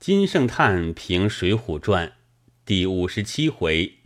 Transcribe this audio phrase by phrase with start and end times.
[0.00, 2.08] 金圣叹评《水浒传》
[2.64, 3.98] 第五十七回：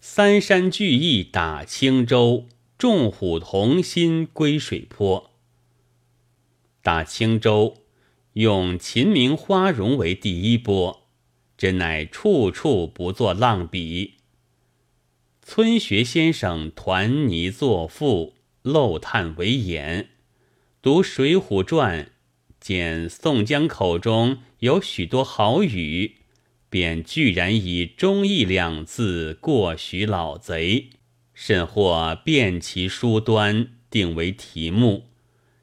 [0.00, 5.30] 三山聚义打青州，众虎同心归水泊。
[6.82, 7.84] 打青州，
[8.32, 11.06] 用秦明花荣为第一波，
[11.56, 14.14] 真乃处处不作浪笔。
[15.44, 20.08] 村学先生团泥作赋，漏炭为眼。
[20.82, 22.04] 读《水浒传》，
[22.58, 26.16] 见宋江口中有许多好语，
[26.68, 30.90] 便居然以忠义两字过许老贼，
[31.34, 35.08] 甚或辨其书端，定为题目。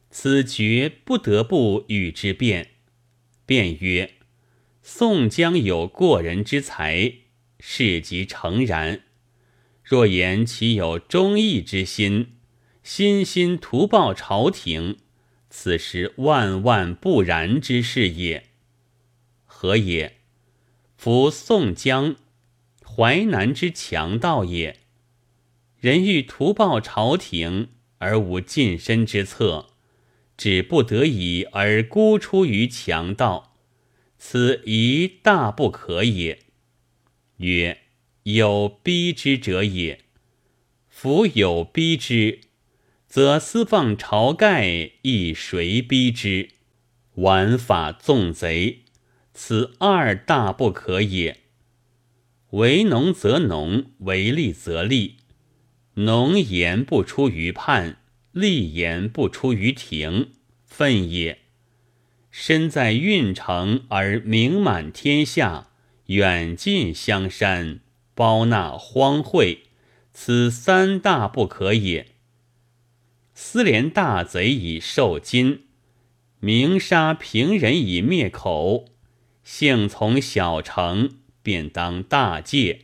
[0.10, 2.72] 此绝不得不与之辩。
[3.46, 4.16] 辩曰：
[4.82, 7.14] 宋江有过人之才，
[7.60, 9.02] 事即诚然。
[9.84, 12.32] 若言其有忠义之心，
[12.82, 14.98] 心心图报朝廷。
[15.50, 18.47] 此时万万不然之事也。
[19.60, 20.18] 何也？
[20.98, 22.16] 夫宋江，
[22.86, 24.82] 淮南之强盗也。
[25.80, 29.70] 人欲图报朝廷，而无近身之策，
[30.38, 33.56] 只不得已而孤出于强盗，
[34.20, 36.38] 此一大不可也。
[37.38, 37.80] 曰：
[38.22, 40.02] 有逼之者也。
[40.88, 42.42] 夫有逼之。
[43.08, 46.50] 则私放晁盖，亦谁逼之？
[47.16, 48.84] 玩法纵贼，
[49.40, 51.42] 此二大不可也。
[52.50, 55.18] 为农则农，为利则利。
[55.94, 58.00] 农言不出于判，
[58.32, 60.32] 利言不出于庭，
[60.66, 61.42] 愤也。
[62.32, 65.70] 身在运城而名满天下，
[66.08, 67.82] 远近香山，
[68.16, 69.60] 包纳荒秽，
[70.12, 72.08] 此三大不可也。
[73.36, 75.66] 私连大贼以受金，
[76.40, 78.97] 明杀平人以灭口，
[79.50, 81.10] 幸从小成，
[81.42, 82.82] 便当大戒，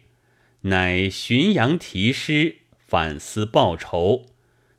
[0.62, 4.28] 乃浔阳题诗，反思报仇，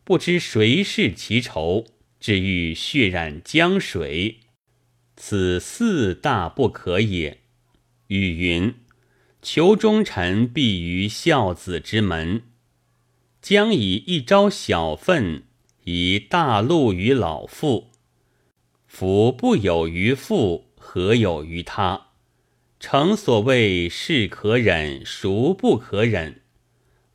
[0.03, 1.85] 不知谁是其仇，
[2.19, 4.39] 至欲血染江水，
[5.15, 7.43] 此四大不可也。
[8.07, 8.75] 语云：
[9.43, 12.45] 求忠臣必于孝子之门，
[13.43, 15.43] 将以一朝小愤。
[15.83, 17.91] 以大怒于老父，
[18.87, 22.09] 夫不有于父，何有于他？
[22.79, 26.43] 诚所谓是可忍，孰不可忍？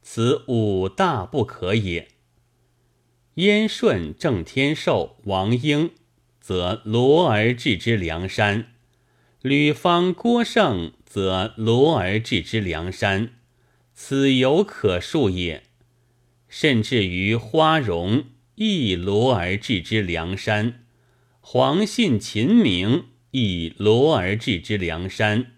[0.02, 2.08] 此五大不可也。
[3.36, 5.92] 燕顺、郑天寿、王英，
[6.42, 8.64] 则罗而治之梁山；
[9.44, 13.36] 吕方、郭盛，则罗而治之梁山。
[13.94, 15.64] 此有可恕也。
[16.50, 18.26] 甚至于花荣。
[18.56, 20.84] 亦罗而治之梁山，
[21.40, 25.52] 黄信、秦明以罗而治之梁山，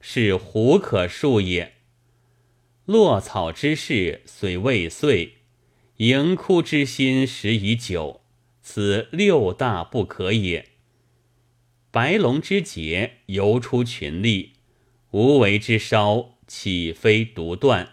[0.00, 1.74] 是胡可数也。
[2.86, 5.34] 落草之事虽未遂，
[5.98, 8.20] 盈枯之心时已久，
[8.62, 10.70] 此六大不可也。
[11.90, 14.54] 白龙之节犹出群力，
[15.12, 17.92] 无为之烧岂非独断？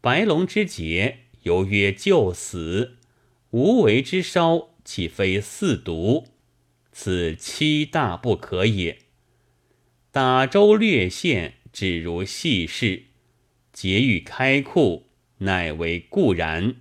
[0.00, 2.96] 白龙之节犹曰救死。
[3.50, 6.28] 无为之烧，岂非四毒？
[6.92, 8.98] 此七大不可也。
[10.10, 13.04] 打州略县，只如细事；
[13.72, 15.06] 劫狱开库，
[15.38, 16.76] 乃为固然。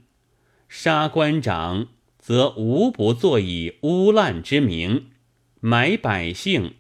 [0.68, 5.06] 杀官长，则无不作以污烂之名；
[5.60, 6.76] 买百姓，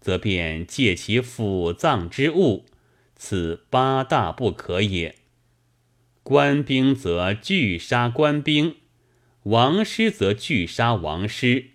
[0.00, 2.66] 则便借其腐葬之物。
[3.14, 5.14] 此八大不可也。
[6.22, 8.76] 官兵则拒杀官兵。
[9.44, 11.70] 王师则拒杀王师，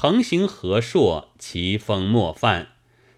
[0.00, 2.68] 横行河朔，其风莫犯。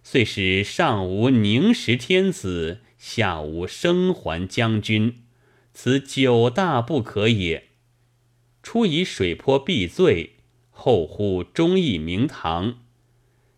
[0.03, 5.19] 遂使上无宁时天子，下无生还将军，
[5.75, 7.65] 此九大不可也。
[8.63, 10.37] 初以水泊避罪，
[10.71, 12.79] 后呼忠义明堂，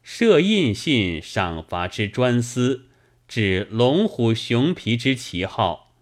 [0.03, 2.87] 设印信赏罚之专司，
[3.29, 5.95] 置龙虎熊皮之旗号，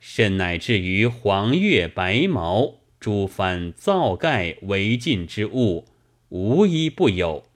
[0.00, 2.78] 甚乃至于黄月白毛。
[2.98, 5.86] 诸番造盖违禁之物，
[6.30, 7.48] 无一不有，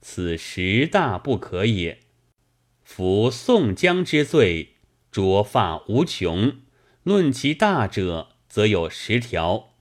[0.00, 2.00] 此十大不可也。
[2.82, 4.76] 夫宋江之罪，
[5.12, 6.56] 着发无穷，
[7.04, 9.74] 论其大者，则有十条；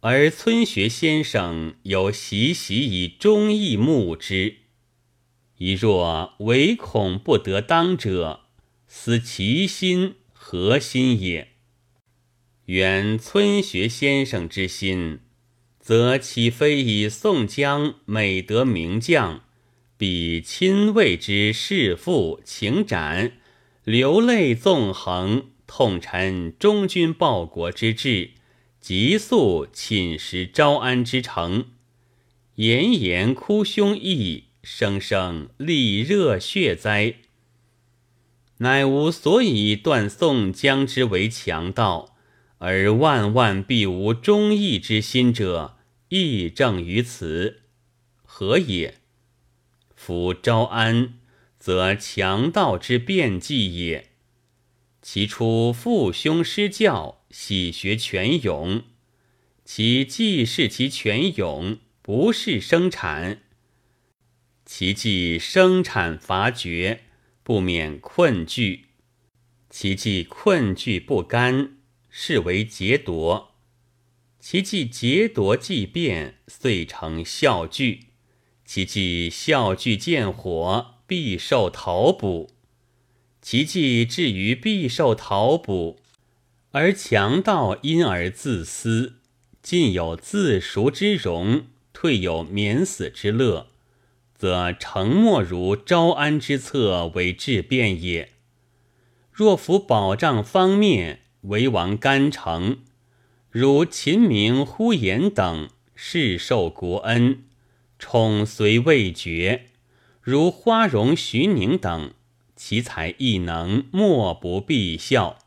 [0.00, 4.56] 而村学先生有习习以忠义目之，
[5.58, 8.40] 一若唯恐不得当者，
[8.86, 11.52] 思其心何心也？
[12.66, 15.20] 原村学先生之心，
[15.86, 19.42] 则岂非以宋江美德名将，
[19.96, 23.34] 比亲为之弑父情斩，
[23.84, 28.30] 流泪纵横，痛陈忠君报国之志，
[28.80, 31.66] 急速寝食招安之诚，
[32.56, 37.14] 炎炎哭胸臆，声声沥热血哉！
[38.56, 42.16] 乃吾所以断宋江之为强盗，
[42.58, 45.74] 而万万必无忠义之心者，
[46.08, 47.62] 亦正于此。
[48.24, 48.98] 何也？
[49.94, 51.18] 夫招安，
[51.58, 54.10] 则强盗之变计也。
[55.00, 58.82] 其出父兄师教，喜学泉涌；
[59.64, 63.38] 其既是其泉涌，不是生产；
[64.64, 67.04] 其既生产乏绝，
[67.42, 68.86] 不免困惧；
[69.70, 71.76] 其既困惧不甘，
[72.10, 73.55] 是为劫夺；
[74.48, 78.10] 其既劫夺既变，遂成笑惧。
[78.64, 82.46] 其既笑具见火，必受逃捕；
[83.42, 85.98] 其既至于必受逃捕，
[86.70, 89.14] 而强盗因而自私，
[89.62, 93.66] 尽有自赎之容，退有免死之乐，
[94.36, 98.30] 则诚莫如招安之策为治变也。
[99.32, 102.78] 若服保障方面，为王干城，
[103.58, 107.44] 如秦明、呼延等，世受国恩。
[107.98, 109.68] 宠虽未绝，
[110.20, 112.12] 如花荣、徐宁等，
[112.54, 115.38] 其才亦能莫不必效；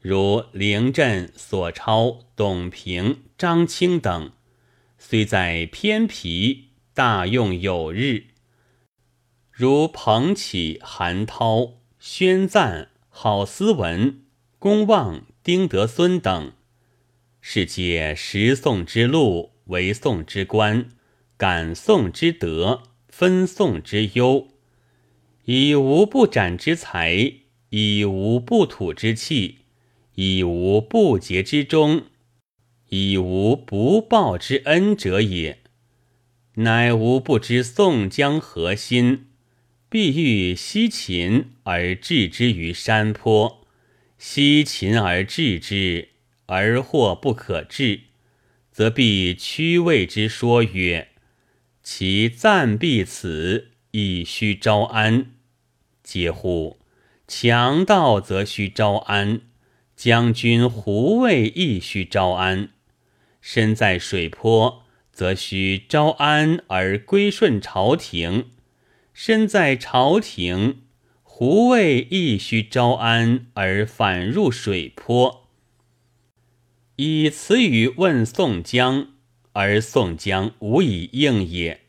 [0.00, 4.30] 如凌振、索超、董平、张清等，
[4.96, 8.26] 虽在偏僻，大用有日；
[9.50, 14.20] 如彭启、韩涛、宣赞、郝思文、
[14.60, 16.52] 公望、丁德孙等，
[17.50, 20.90] 是借识宋之路，为宋之官。
[21.38, 24.48] 感宋之德，分宋之忧，
[25.46, 27.32] 以无不斩之才，
[27.70, 29.60] 以无不吐之气，
[30.16, 32.02] 以无不竭之忠，
[32.90, 35.60] 以无不报之恩者也。
[36.56, 39.28] 乃无不知宋江何心，
[39.88, 43.66] 必欲西秦而置之于山坡，
[44.18, 46.10] 西秦而置之，
[46.48, 48.00] 而或不可治，
[48.72, 51.08] 则必屈谓之说曰。
[51.82, 55.32] 其暂避此，亦须招安。
[56.02, 56.78] 嗟乎！
[57.26, 59.42] 强盗则须招安，
[59.94, 62.70] 将军胡卫亦须招安。
[63.42, 68.44] 身在水泊，则须招安而归顺朝廷；
[69.12, 70.82] 身在朝廷，
[71.22, 75.47] 胡卫亦须招安而反入水泊。
[77.00, 79.10] 以此语问宋江。
[79.52, 81.82] 而宋江无以应也，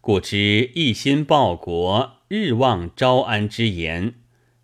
[0.00, 4.14] 故知一心报国、日望招安之言，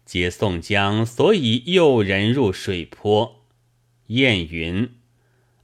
[0.05, 3.47] 皆宋江所以诱人入水泊。
[4.09, 4.91] 燕云：“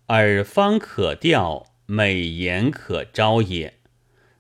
[0.09, 3.75] 耳方可钓，美言可招也。”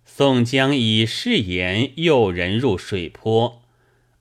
[0.05, 3.63] 宋江以誓言诱人入水泊，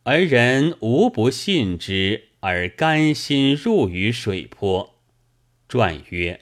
[0.04, 4.93] 而人无不信之，而甘心入于水泊。
[5.74, 6.42] 传曰。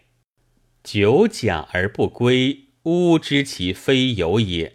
[0.84, 4.74] 久假而不归，吾知其非有也。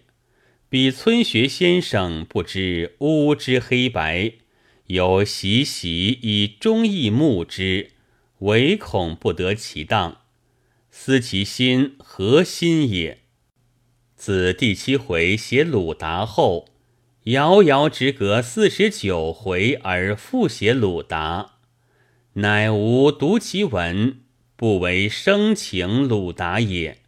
[0.71, 4.33] 彼村学先生不知吾之黑白，
[4.87, 7.91] 有习习以忠义目之，
[8.39, 10.23] 唯恐不得其当。
[10.91, 13.19] 思其心何心也？
[14.15, 16.71] 自第七回写鲁达后，
[17.25, 21.59] 遥遥只隔四十九回而复写鲁达，
[22.33, 24.23] 乃吾读其文。
[24.57, 27.03] 不为生情鲁达也，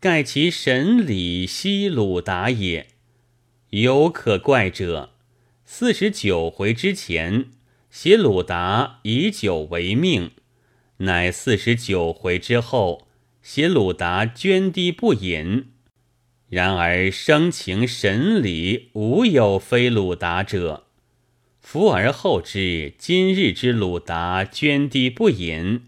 [0.00, 2.86] 盖其神理悉鲁达也。
[3.68, 5.10] 有可怪者，
[5.66, 7.50] 四十九回之前
[7.90, 10.30] 写鲁达以酒为命，
[10.98, 13.06] 乃四十九回之后
[13.42, 15.66] 写鲁达涓滴不饮。
[16.48, 20.86] 然而生情神理无有非鲁达者。
[21.60, 25.82] 伏而后知今日之鲁达涓滴不饮。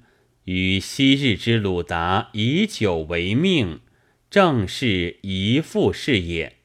[0.51, 3.79] 与昔日之鲁达以酒为命，
[4.29, 6.57] 正是一副是也。